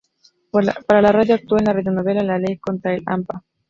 Para 0.49 1.03
la 1.03 1.11
radio 1.11 1.35
actuó 1.35 1.59
en 1.59 1.65
la 1.65 1.73
radionovela 1.73 2.23
"La 2.23 2.39
ley 2.39 2.57
contra 2.57 2.91
el 2.95 3.03
hampa". 3.05 3.43